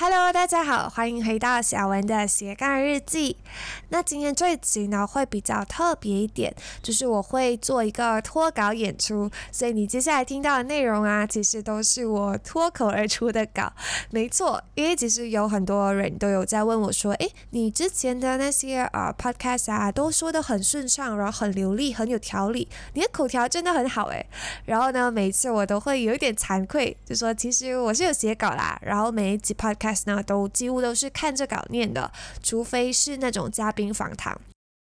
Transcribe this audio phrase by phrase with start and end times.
[0.00, 3.36] Hello，大家好，欢迎回到小文的斜杠日记。
[3.88, 13.72] 那今天这一集呢会比较特别一点，就是我会做一个脱稿演出，所以你接下来听到的内容啊，其实都是我脱口而出的稿。
[14.10, 24.24] 没错，因为其实有很多人都有在问我说，诶，你之前的那些呃 podcast 啊，都说的很顺畅，然后很流利，很有条理，你的口条真的很好诶。
[24.66, 29.87] 然后呢，每次我都会有一点惭愧，就说其实我是有写稿啦，然后每一集 podcast。
[30.06, 32.10] 呢都几乎都是看着稿念的，
[32.42, 34.38] 除非是那种嘉宾访谈。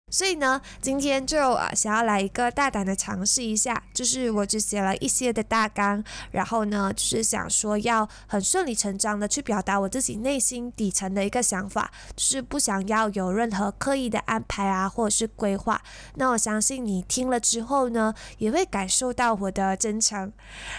[0.10, 6.02] 所以呢，今天就啊想要来一个大胆的尝试一下，就是我只写了一些的大纲，
[6.32, 15.82] 然后呢就是想说要很顺理成章的去表达我自己内心底层的一个想法，就是不想要有任何刻意的安排啊或者是规划。
[16.16, 20.32] 那我相信你听了之后呢，也会感受到我的真诚。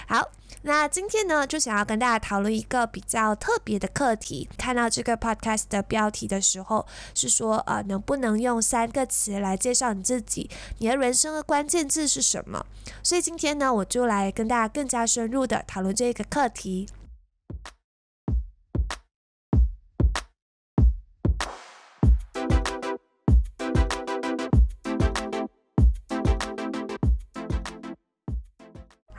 [0.07, 0.31] 好。
[0.63, 4.49] 那今天呢，就想要跟大家讨论一个比较特别的课题。
[4.59, 10.51] 看到这个 podcast 的标题的时候，是说呃，能不能用三个词来介绍你自己？
[10.79, 12.67] 你的人生的关键字是什么？
[13.03, 16.89] 所以今天呢，我就来跟大家更加深入的讨论这个课题。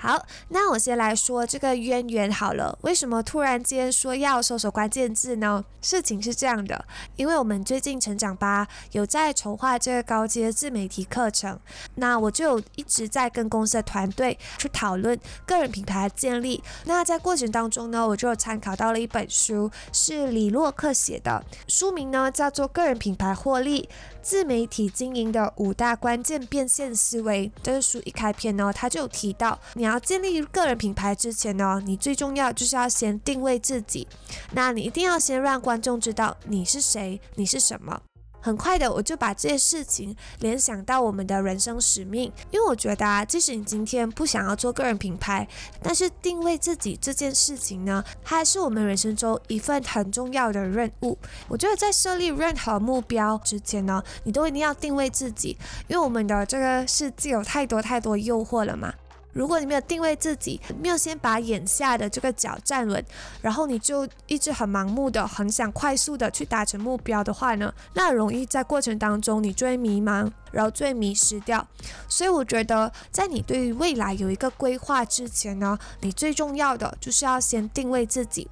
[0.09, 2.75] 好，那我先来说这个渊源好了。
[2.81, 5.63] 为什么突然间说要搜索关键字呢？
[5.81, 6.83] 事情是这样的，
[7.15, 11.59] 因为我们最近成长吧有在筹划这个高阶自媒体课程，
[11.95, 16.63] 那我就一直在跟公司的团队去讨论个人品牌的建立。
[16.85, 23.87] 那在过程当中呢，我就参考到了一本书，是李洛克写的，书名呢叫做《个人品牌获利
[24.23, 27.47] 自媒体经营的五大关键变现思维》。
[27.61, 29.98] 这个书一开篇呢，他就提到你要。
[29.99, 34.07] 建立个人品牌之前呢，你最重要就是要先定位自己。
[34.53, 38.01] 那你一定要先让观众知道你是谁，你是什么。
[38.41, 45.45] 很快的，我就把这些事情联想到我们的人生使命，因为我觉得啊，即使你今天不想要做个人品牌，
[45.83, 51.17] 但是定位自己这件事情呢，它还是我们人生中一份很重要的任务。
[51.49, 55.57] 我觉得在设立任何目标之前呢，你都一定要定位自己，
[55.89, 58.93] 因为我们的这个世界有太多太多诱惑了嘛。
[59.31, 63.03] 如果你没有定位自己，没有先把眼下的这个脚站稳，
[63.41, 71.65] 然后你就一直很盲目的、很想快速的去达成目标的话呢，那容易在过程当中你就会迷茫，然后就会迷失掉。
[72.07, 78.49] 所以我觉得，在你对于未来有一个规划之前呢，你最重要的就是要先定位自己。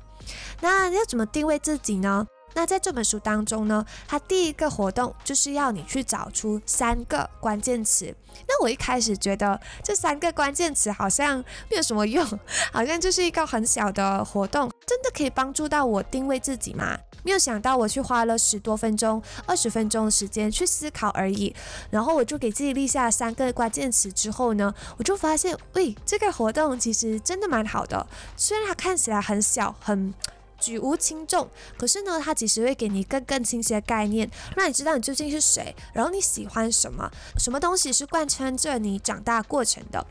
[0.62, 2.28] 那要怎么定位自己呢？
[2.54, 8.14] 那在这本书当中呢，它第一个活动就是要你去找出三个关键词。
[8.48, 11.38] 那我一开始觉得这三个关键词好像
[11.70, 12.26] 没有什么用，
[12.72, 16.98] 好像就是一个很小的活动，真的可以帮助到我定位自己吗？
[17.24, 21.54] 没有想到我去花了十多分钟、二十分钟的时间去思考而已，
[21.90, 30.14] 然后我就给自己立下三个关键词之后呢，我就发现，喂，这个活动其实真的蛮好的，虽然它看起来很小，很。
[30.60, 40.06] 举无轻重，可是呢，它其实会给你一个更清晰的概念，让你知道你究竟是谁，然后你喜欢什么，什么东西是贯穿着你长大过程的。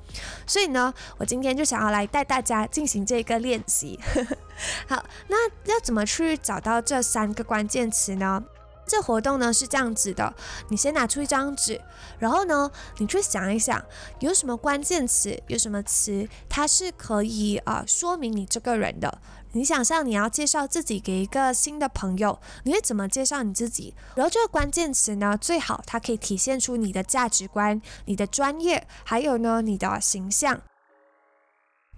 [0.46, 3.98] 所以呢，我今天就想要来带大家进行这个练习。
[4.88, 8.42] 好，那要怎么去找到这三个关键词呢？
[8.88, 10.32] 这活动呢是这样子的，
[10.68, 11.80] 你先拿出一张纸，
[12.20, 13.84] 然后呢，你去想一想，
[14.20, 19.20] 有什么关键词，有什么词，它是可以啊说明你这个人的。
[19.56, 23.94] 你想象你要介绍自己给一个新的朋友，你会怎么介绍你自己？
[24.14, 30.60] 然后这个关键词呢，最好它可以体现出你的价值观、你的专业，还有呢你的形象。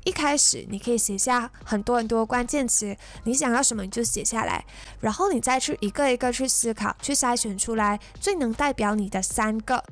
[0.04, 4.64] 一开始你可以写下很多很多关键词，你想要什么你就写下来，
[5.00, 9.82] 然后你再去一个一个去思考，去筛选出来最能代表你的三个。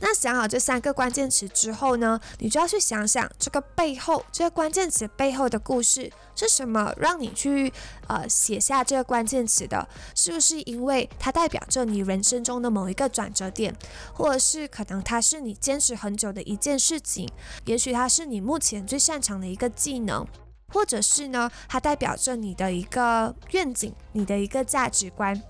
[0.00, 7.72] 那想好这三个关键词之后呢，你就要去想想这个背后，这个关键词背后的故事是什么，让你去
[8.06, 13.74] 呃写下这个关键词的，是不是因为它代表着你人生中的某一个转折点，
[14.14, 17.28] 或者是可能它是你坚持很久的一件事情，
[17.64, 20.24] 也许它是你目前最擅长的一个技能。
[20.72, 25.40] 或者是呢，它代表着你的一个愿景，你的一个价值观。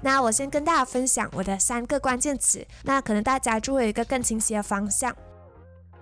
[0.00, 5.14] 那我先跟大家分享我的三个关键词，那可能大家就会有一个更清晰的方向。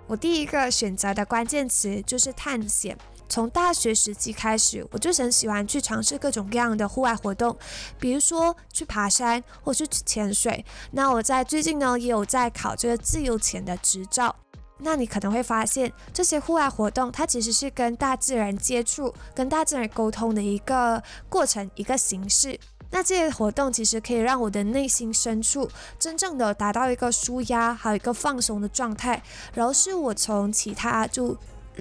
[0.06, 2.96] 我第一个选择的关键词就是探险。
[3.28, 7.56] 从大学时期开始，我就很喜欢去尝试各种各样的户外活动，
[7.98, 10.62] 比如说去爬山或是去潜水。
[10.90, 14.36] 那我在最近呢，也有在考这个自由潜的执照。
[14.82, 22.58] 那你可能会发现，这些户外活动它其实是跟大自然接触、跟大自然沟通的一个过程、一个形式。
[22.90, 25.66] 那这些活动其实可以让我的内心深处
[25.98, 29.22] 真正的达到一个舒压，还有一个放松的状态，
[29.54, 31.34] 然后是我从其他就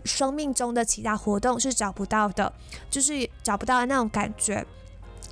[0.05, 2.53] 生命中的其他活动是找不到的，
[2.89, 4.65] 就是找不到的那种感觉。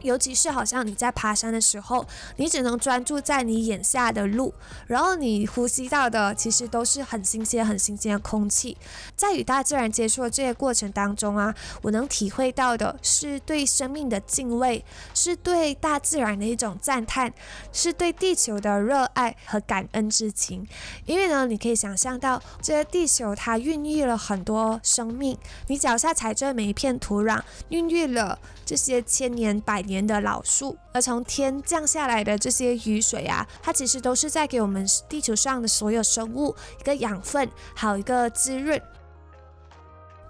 [0.02, 2.06] 尤其是好像你在爬山的时候，
[2.38, 4.54] 你只能专注在你眼下的路，
[4.88, 8.78] 然后你呼吸到的其实都是很新鲜、很新鲜的空气。
[9.18, 17.34] 在与大自然接触的这些过程当中啊，我能体会到的是对生命的敬畏，是对大自然的一种赞叹，
[17.74, 20.66] 是对地球的热爱和感恩之情。
[21.06, 25.38] 因为呢，你可以想象到这些地球它孕育了很多生命，
[25.68, 29.89] 你脚下踩着每一片土壤，孕育了这些千年百。
[29.90, 38.82] 年的老树，而从天降下来的这些雨水啊，它其实都是在给我们地球上的所有生物一个养分，还有一个滋润。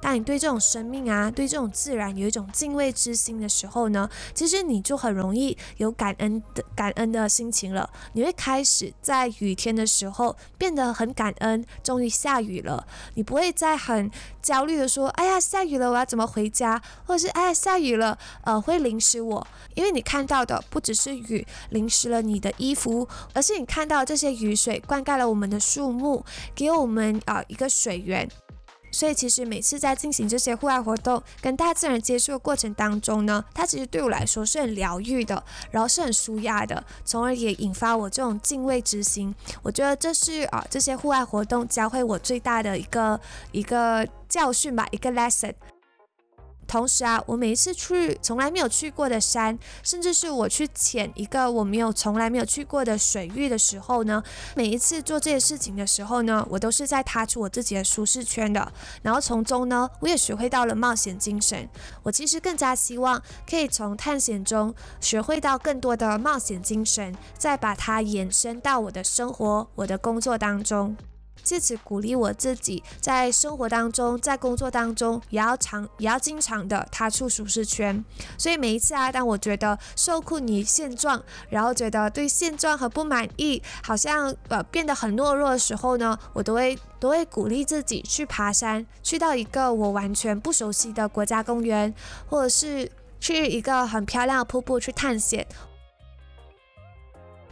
[0.02, 7.90] 当你对这种生命啊，对这种自然有一种敬畏之心的时候呢，其实你就很容易有感恩的感恩的心情了。
[8.14, 12.86] 你会开始在雨天的时候变得很感恩，终于下雨了。
[13.16, 14.10] 你不会再很
[14.42, 26.26] 焦虑的说：“哎呀，下雨了，我要怎么回家？”或者是“哎呀，下雨了，呃，会淋湿我。”因为你看到的不只是雨淋湿了你的衣服，而是你看到这些雨水灌溉了我们的树木，
[26.56, 28.30] 给我们啊一个水源。
[28.92, 39.34] 所以其实每次在进行这些户外活动、跟大自然接触的过程当中呢，它其实对我来说是很疗愈的，然后是很舒压的，从而也引发我这种敬畏之心。
[39.62, 43.20] 我觉得这是啊这些户外活动教会我最大的一个
[43.52, 45.54] 一个教训吧，一个 lesson。
[46.70, 54.24] 同时啊，我每一次去从来没有去过的山，甚至是我去潜一个我没有从来没有去过的水域的时候呢，
[54.56, 58.72] 每一次做这些事情的时候呢，我都是在踏出我自己的舒适圈的。
[59.02, 61.68] 然后从中呢，我也学会到了冒险精神。
[62.04, 63.20] 我其实更加希望
[63.50, 70.96] 可以从探险中学会到更多的冒险精神，再把它延伸到我的生活、我的工作当中。
[71.44, 78.04] 借此鼓励我自己，在生活当中，在工作当中，也要常，也要经常的踏出舒适圈。
[78.38, 91.94] 所以每一次啊，当我觉得受困于现状，然后觉得对现状很不满意，好像呃变得很懦弱的时候呢，我都会都会鼓励自己去爬山，去到一个我完全不熟悉的国家公园，
[92.28, 95.46] 或者是去一个很漂亮的瀑布去探险。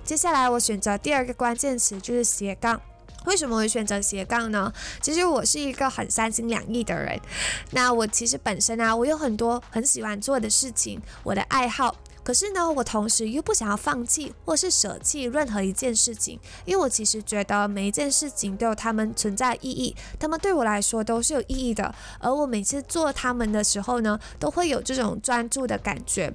[0.04, 2.80] 接下来我选择第二个关键词就是斜杠。
[3.27, 4.71] 为什么会选择斜杠呢？
[5.01, 7.19] 其实我是一个很三心两意的人。
[7.71, 11.94] 那我其实本身啊，我有很多很喜欢做的事情，我的爱好。
[12.24, 21.94] 可是呢，我同时又不想要放弃或是舍弃任何一件事情，因为我其实觉得每一件事情都有它们存在意义，它们对我来说都是有意义的。
[22.19, 26.33] 而我每次做它们的时候呢，都会有这种专注的感觉。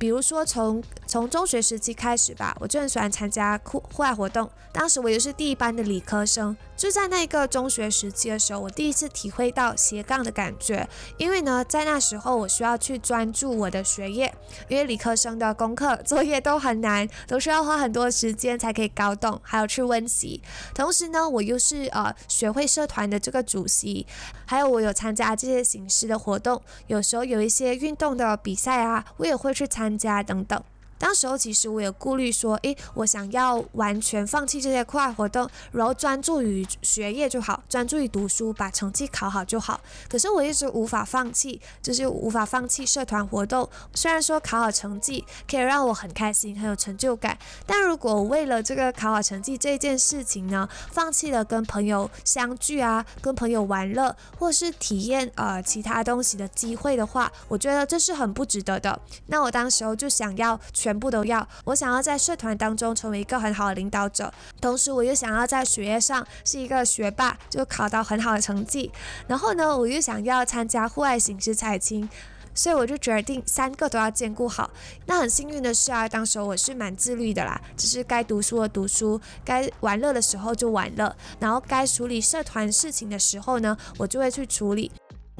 [0.00, 4.50] 比如说，从从中学时期开始吧，我就很喜欢参加户户外活动。
[4.72, 10.88] 当时我又是第一班的理科生，就在那个中学时期的时候，我第一次体会到斜杠的感觉。
[11.18, 14.32] 因为呢，在那时候我需要去专注我的学业，
[14.68, 20.40] 因为理科生的功课作业都很难，都需要花很多时间才可以搞懂，还有去温习。
[20.74, 24.06] 同时呢，我又是呃学会社团的这个主席，
[24.46, 29.89] 还有我有参加这些形式的活动，有时候有一些运动的比赛啊，我也会去参。
[29.96, 30.62] 加等等。
[31.00, 39.80] 当时候其实我有顾虑，说，诶，我想要完全放弃这些课外活动，然后专注于学业就好，专注于读书，把成绩考好就好。
[40.10, 43.66] 可是我一直无法放弃，就是无法放弃社团活动。
[43.94, 59.00] 虽然说考好成绩可以让我很开心，很有成就感，但如果为了这个考好成绩这件事情呢，放弃了跟朋友相聚啊，跟朋友玩乐，或是体验呃其他东西的机会的话，我觉得这是很不值得的。
[59.28, 60.89] 那我当时候就想要全。
[60.90, 68.90] 全部都要，我想要在社团当中成为一个很好的领导者，同时我又想要在学业上是一个学霸，就考到很好的成绩。
[69.28, 72.08] 然后呢，我又想要参加户外形式采青，
[72.52, 74.68] 所以我就决定三个都要兼顾好。
[75.06, 84.90] 那很幸运的是啊，当时我是蛮自律的啦，只是该读书的读书，该玩乐的时候就玩乐，然后该处理社团事情的时候呢，我就会去处理。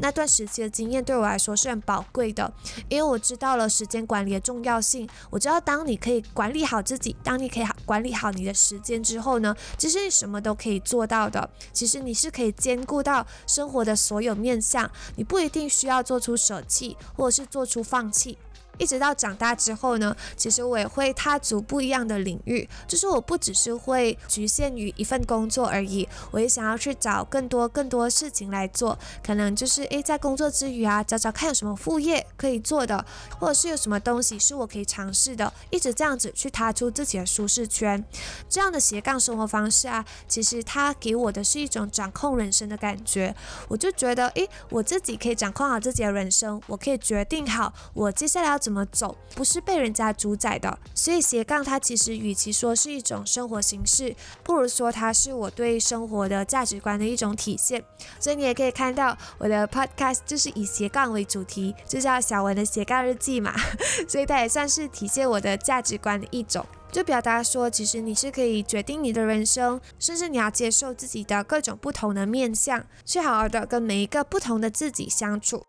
[0.00, 2.52] 那段时期的经验对我来说是很宝贵的，
[2.88, 5.08] 因为我知道了时间管理的重要性。
[5.30, 11.48] 我知道，当你可以管理好自己，当你可以管理好你的时间之后呢，其实你什么都可以做到的。
[11.72, 18.38] 其实你是可以兼顾到生活的所有面向，你不一定需要做出舍弃，或者是做出放弃。
[18.80, 33.04] 一直到长大之后呢，其实我也会踏足不一样的领域，就是我不只是会局限于一份工作而已，我也想要去找更多更多事情来做，可能就是诶，在工作之余啊，找找看有什么副业可以做的，
[33.38, 38.02] 或者是有什么东西是我可以尝试的，一直这样子去踏出自己的舒适圈，
[38.48, 43.34] 这样的斜杠生活方式啊，其实它给我的是一种掌控人生的感觉，
[43.68, 50.78] 我就觉得诶，我自己可以掌控好自己的人生，我可以决定好我接下来要怎怎么走，不是被人家主宰的。
[50.94, 57.82] 所以斜杠它其实与其说是一种生活形式，不如说它是我对生活的价值观的一种体现。
[58.20, 63.52] 所以你也可以看到我的 podcast 就是以斜杠为主题，就叫小文的斜杠日记嘛。
[64.06, 75.64] 所以它也算是体现我的价值观的一种，就表达说，其实你是可以决定你的人生，甚至你要接受自己的各种不同的面相，去好好的跟每一个不同的自己相处。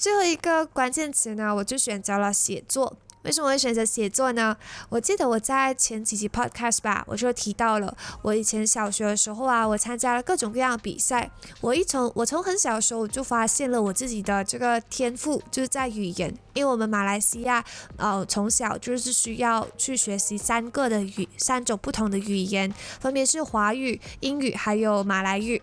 [0.00, 2.96] 最后一个关键词呢，我就选择了写作。
[3.22, 4.56] 为什么会选择写作呢？
[4.88, 11.30] 我记得我在前几集 podcast 吧，我就提到了，我以前小学的时候啊，我参加了各种各样的比赛。
[11.60, 16.34] 我一从我从很小的时候我就发现了我自己的这个天赋，就是在语言。
[16.54, 17.62] 因为我们马来西亚，
[17.98, 25.60] 呃，从小就是需要去学习三个的语，三种不同的语言，分别是华语、英语还有马来语。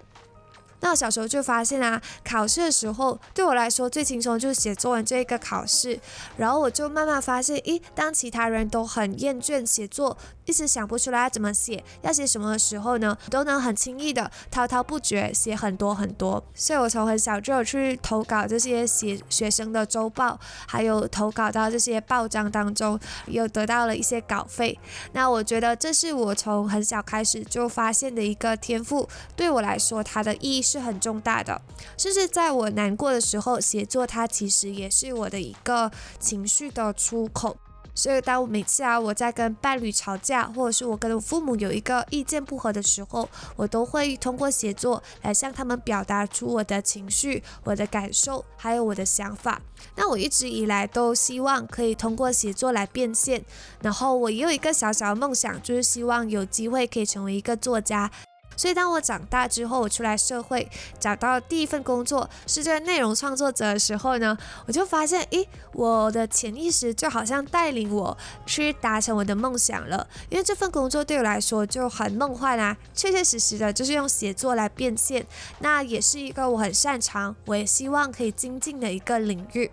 [0.79, 5.99] 那我小时候就发现啊，考试的时候对我来说最轻松就是写作文这一个考试，
[6.37, 10.17] 然后我就慢慢发现，咦，当其他人都很厌倦写作。
[10.45, 16.41] 一直想不出来要怎么写，要写什么的时候呢，都能很轻易的滔滔不绝写很多很多。
[16.55, 24.79] 所以我从很小就有去投稿这些写学生的周报，还有投稿到这些报章当中，又得到了一些稿费。
[25.11, 31.61] 那我觉得这是我从很小开始就发现的一个天赋，对我来说它的意义是很重大的。
[31.97, 37.57] 甚至在我难过的时候，写作它其实也是我的一个情绪的出口。
[37.95, 49.59] 所以，当我每次啊，我在跟伴侣吵架，或者是我跟我父母有一个意见不合的时候，我都会通过写作来向他们表达出我的情绪、我的感受，还有我的想法。
[49.95, 53.43] 那我一直以来都希望可以通过写作来变现。
[53.81, 58.11] 然后，我也有一个小小的梦想，就是希望有机会可以成为一个作家。
[58.57, 60.67] 所以，当我长大之后，我出来社会，
[60.99, 70.07] 找到第一份工作是这个内容创作者的时候呢，我就发现，诶，我的潜意识就好像带领我去达成我的梦想了。
[70.29, 75.25] 因为这份工作对我来说就很梦幻啊，确确实实的就是用写作来变现，
[75.59, 79.71] 那也是一个我很擅长，我也希望可以精进的一个领域。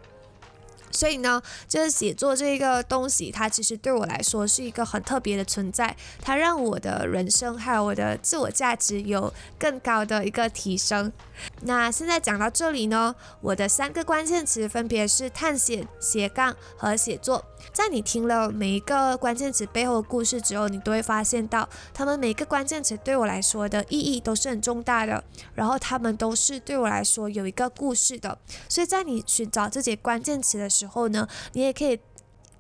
[0.95, 11.13] 所以呢，就是写作这个东西，它其实对我来说是一个很特别的存在，它让我的人生还有我的自我价值有更高的一个提升。
[11.63, 17.45] 那现在讲到这里呢，我的三个关键词分别是探险、斜杠和写作。
[17.73, 25.25] 在你听了每一个关键词背后的故事之后，你都会发现到，他们每个关键词对我来说的意义都是很重大的，
[25.55, 28.39] 然后他们都是对我来说有一个故事的。
[28.69, 31.99] 所以在你寻找这些关键词的时呢，你也可以。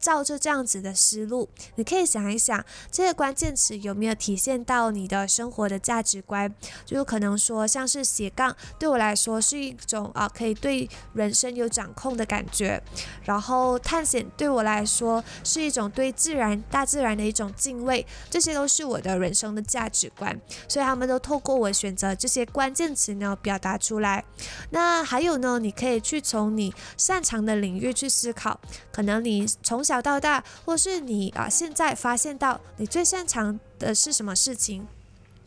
[0.04, 6.54] 照着这样子的思路，你可以想一想，这些关键词有没有体现到你的生活的价值观？
[6.84, 12.82] 就有可能说，像是斜杠，对我来说是一种啊，可以对人生有掌控的感觉。
[13.24, 20.38] 然后探险对我来说是一种对自然、大自然的一种敬畏，这些都是我的人生的价值观。
[20.68, 24.22] 所以他们都透过我选择这些关键词呢，表达出来。
[24.68, 28.60] 那还有呢，你可以去从你擅长的领域去思考，
[28.92, 29.93] 可能你从小。
[29.94, 34.88] 小到大，或是你啊，现在发现到你最擅长的是什么事情？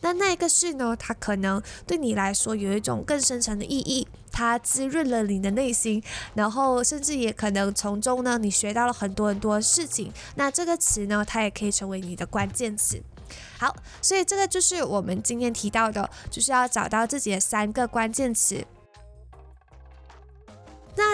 [0.00, 0.96] 那那一个事呢？
[0.98, 6.02] 它可能对你来说有一种更深层的意义，它滋润了你的内心，
[6.32, 10.10] 然后甚至也可能从中呢，你学到了很多很多事情。
[10.36, 13.02] 那这个词呢，它也可以成为你的关键词。
[13.58, 18.64] 好，所以这个就是我们今天提到的，就是要找到自己的三个关键词。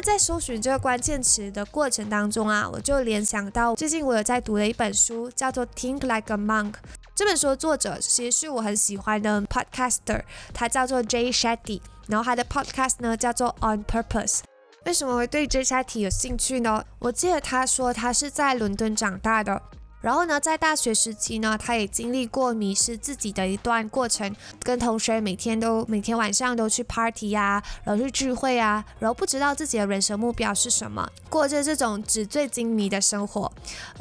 [0.05, 6.73] 在搜寻这个关键词的过程当中啊，我就联想到最近我有在读的一本书，叫做《Think Like a Monk》。
[7.15, 10.21] 这本书的作者其实是我很喜欢的 podcaster，
[10.53, 14.41] 他叫做 Jay Shetty，然后他的 podcast 呢叫做 On Purpose。
[14.85, 16.85] 为什么会对 Jay Shetty 有兴趣呢？
[16.99, 19.63] 我记得他说他是在伦敦长大的。
[20.05, 33.51] 然后呢，在大学时期呢，他也经历过迷失自己的一段过程，跟同学每天都每天晚上都去 party 呀，然后去聚会啊，然后不知道自己的人生目标是什么，过着这种纸醉金迷的生活。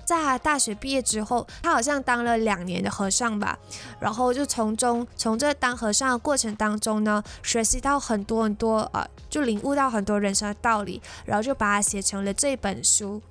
[0.06, 3.58] 在他大学毕业之后，他好像当了两年的和尚吧，
[4.02, 13.22] 然后就从中从这当和尚的过程当中呢，学习到很多很多呃，就领悟到很多人生的道理，然后就把它写成了这本书。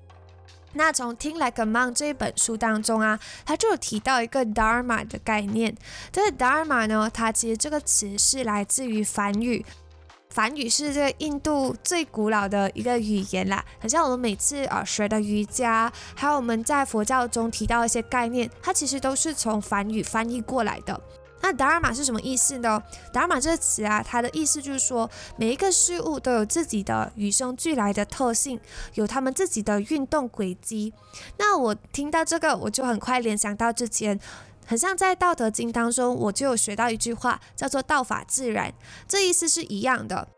[0.74, 5.76] 那从《听 Like a Monk》这一本书当中啊，他就有提到一个 Dharma 的概念。
[6.10, 9.64] 这个 Dharma 呢，它其实这个词是来自于梵语，
[10.30, 13.64] 梵语是这个印度最古老的一个语言啦。
[13.78, 20.98] 很像我们每次啊学的瑜伽，还有我们在佛教中提到一些概念，它其实都是从梵语翻译过来的。
[21.42, 22.80] 那达尔玛是什么意思呢？
[23.12, 28.61] 达尔玛这个词啊，它的意思就是说，每一个事物都有自己的与生俱来的特性，
[28.94, 30.94] 有他们自己的运动轨迹。
[31.38, 34.18] 那我听到这个，我就很快联想到之前，
[34.64, 38.72] 很像在《道德经》当中，我就有学到一句话，叫做“道法自然”，
[39.08, 40.28] 这意思是一样的。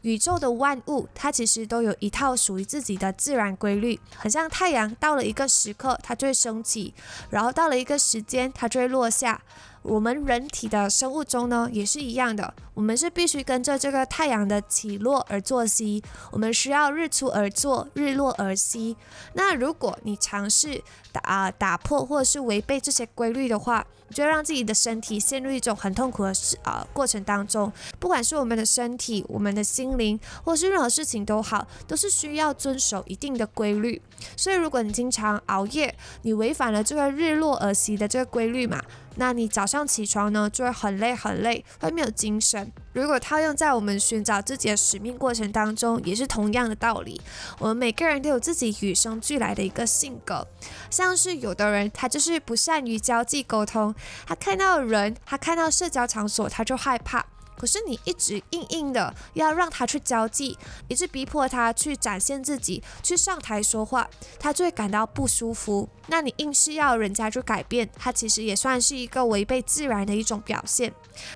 [0.00, 6.94] 宇宙的万物，它其实都有一套属于自己的自然规律，很像太阳，到了一个时刻它就会升起，
[7.28, 9.42] 然后到了一个时间它就会落下。
[9.82, 12.52] 我们人体的生物钟呢，也是一样的。
[12.74, 18.96] 我们是必须跟着这个太阳的起落而作息，我们需要日出而作，日落而息。
[19.34, 20.82] 那如果你尝试
[21.12, 27.70] 打打破或者是违背这些规律的话，就让自己的身体陷入一种很痛苦的事啊过程当中。
[27.98, 34.00] 不管是我们的身体、我们的心灵，或是任何事情都好，都是需要遵守一定的规律。
[34.36, 38.80] 所以，如果你经常熬夜，你违反了这个日落而息的这个规律嘛？
[39.16, 42.72] 那你早上起床呢，就会很累很累，会没有精神。
[42.92, 47.20] 如果套用在我们寻找自己的使命过程当中，也是同样的道理。
[47.58, 50.46] 我们每个人都有自己与生俱来的一个性格，
[50.90, 53.94] 像是有的人他就是不善于交际沟通，
[54.26, 57.26] 他看到人，他看到社交场所他就害怕。
[57.60, 60.56] 可是你一直硬硬的要让他去交际，
[60.88, 65.86] 一直逼迫他去展现自己，去上台说话，他就会感到不舒服。
[66.06, 70.90] 那你硬是要人家去改变，他其实也算是一个违背自然的一种表现。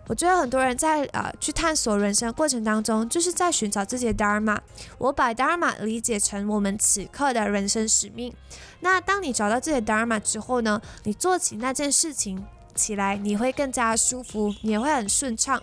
[0.07, 4.59] 我觉得很多人在呃去探索人生过程当中，就是在寻找自己的 dharma。
[4.97, 8.35] 我把 dharma 理解成我们此刻的人生使命。
[8.81, 12.43] 那当你找到自己的 dharma 之后呢，你做起那件事情
[12.75, 15.62] 起来，你会更加舒服，你也会很顺畅。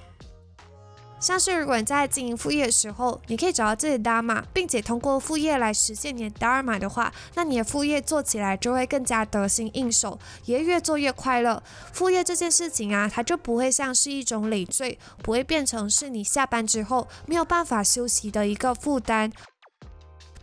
[1.22, 11.62] 像是如果你在经营副业的时候，你可以找到自己的 Darma，并且通过副业来实现你的 Darma 的话，那你的副业做起来就会更加得心应手，也越做越快乐。
[11.94, 19.32] 副业这件事情啊，它就不会像是一种累赘，不会变成是你下班之后没有办法休息的一个负担。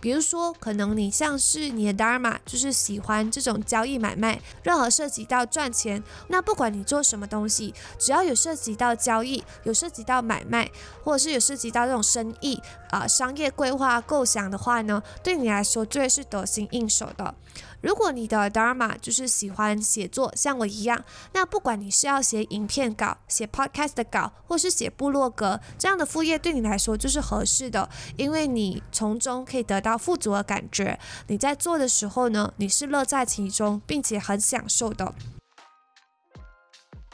[0.00, 10.70] 比如说，可能你像是你的 dharma，就是喜欢这种交易买卖，任何涉及到赚钱，那不管你做什么东西，只要有涉及到交易，有涉及到买卖，
[11.02, 17.34] 或者是有涉及到这种生意啊、商业规划构想的话呢，对你来说最是得心应手的。
[17.80, 30.98] 如果你的 dharma 就是喜欢写作，像我一样，那不管你是要写影片稿、写 podcast 的稿，或是写部落格，这样的副业对你来说就是合适的，因为你从中可以得到富足的感觉。
[31.28, 35.14] 你在做的时候呢，你是乐在其中，并且很享受的。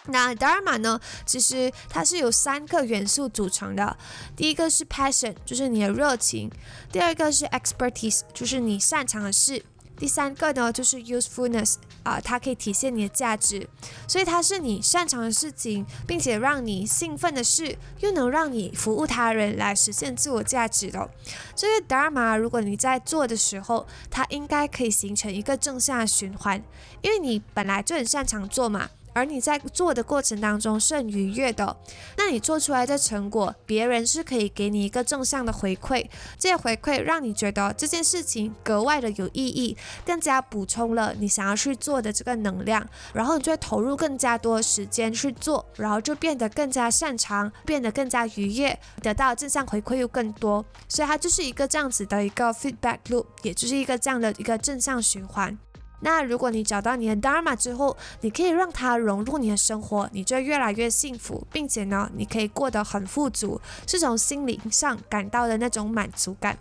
[0.07, 3.97] 那 dharma 呢，其实它是由三个元素组成的，
[4.37, 6.51] 第一个是 passion，就是你的热情；
[6.93, 9.65] 第二个是 expertise，就是你擅长的事。
[9.97, 13.69] 第三个呢，就是 usefulness 啊，它可以体现你的价值，
[14.09, 21.09] 所以它是你擅长的事情，并且让你兴奋的事，又能让你服务他人来实现自我价值的。
[21.55, 26.63] 这个 dharma，如果你在做的时候，它应该可以形成一个正向循环，
[27.01, 28.91] 因为你本来就很擅长做嘛。
[29.15, 31.75] 而你在做的过程当中是很愉悦的，
[32.19, 36.07] 那你做出来的成果，别人是可以给你一个正向的回馈，
[36.39, 55.57] 这些回馈让你觉得这件事情格外的有意义，更加补充了你想要去做的这个能量，然后你就会投入更加多时间去做，然后就变得更加擅长，变得更加愉悦，得到正向回馈又更多，所以它就是一个这样子的一个 feedback loop，也就是一个这样的一个正向循环。
[56.05, 66.59] 那如果你找到你的 dharma 之后，你可以让它融入你的生活，你就越来越幸福，并且呢，你可以过得很富足，是从心灵上感到的那种满足感。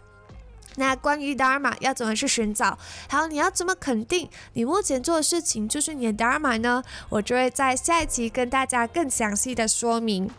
[0.78, 2.80] 那关于 dharma 要怎么去寻找，
[3.10, 6.82] 还有你要怎么肯定你目前做的事情就是你的 dharma 呢？
[7.10, 10.32] 我就会在下一期跟大家更详细的说明。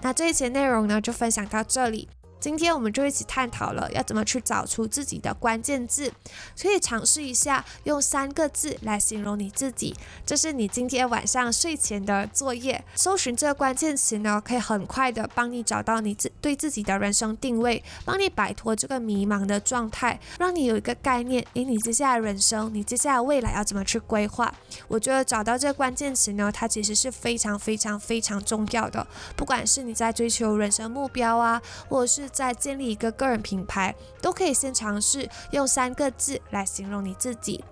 [0.00, 2.08] 那这一期内容呢，就分享到这里。
[2.42, 6.12] 今天我们就一起探讨了要怎么去找出自己的关键字，
[6.60, 9.94] 可以尝试一下用三个字来形容你自己，
[10.26, 12.84] 这是你今天晚上睡前的作业。
[12.96, 24.52] 搜寻这个关键词呢，可以很快的帮你找到你自对自己的人生定位，帮你摆脱这个迷茫的状态，让你有一个概念，以，你接下来人生，你接下来未来要怎么去规划？
[24.88, 37.62] 我觉得找到这个关键词呢，它其实是非常非常非常重要的，不管是你在追求人生目标啊，或者是在建立一个个人品牌，都可以先尝试用三个字来形容你自己。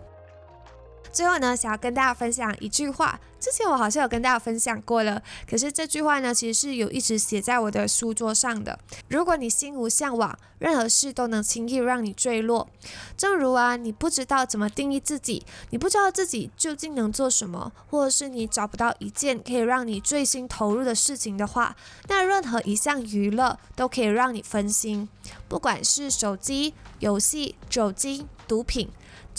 [1.12, 8.78] 最后呢，想要跟大家分享一句话，之前我好像有跟大家分享过了，可是这句话呢，其实是有一直写在我的书桌上的。
[9.08, 12.68] 如果你心无向往，任何事都能轻易让你坠落。
[13.16, 21.74] 正如啊，你不知道怎么定义自己，你不知道自己究竟能做什么，或者是你找不到一件可以让你醉心投入的事情的话，
[22.08, 25.08] 那任何一项娱乐都可以让你分心，
[25.48, 28.88] 不管是手机游戏、酒精、毒品。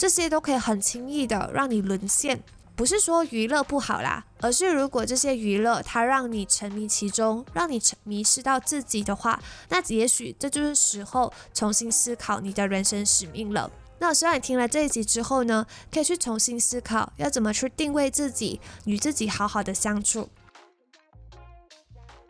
[0.02, 2.42] 这些都可以很轻易的让你沦陷，
[2.74, 13.70] 不是说娱乐不好啦，而是如果这些娱乐它让你沉迷其中，让你沉迷失到自己的话，那也许这就是时候重新思考你的人生使命了。
[14.00, 20.28] 那我希望你听了这一集之后呢，可以去重新思考要怎么去定位自己，与自己好好的相处。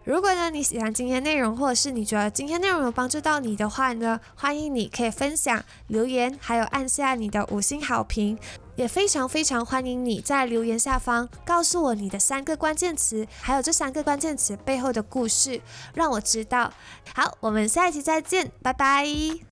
[0.04, 8.36] 如果呢你喜欢今天内容，或者是你觉得今天内容有帮助到你的话呢，欢迎你可以分享、留言，还有按下你的五星好评，
[8.74, 15.60] 也非常非常欢迎你在留言下方告诉我你的三个关键词，还有这三个关键词背后的故事，
[15.94, 16.72] 让我知道。
[17.14, 19.51] 好，我们下一期再见，拜拜。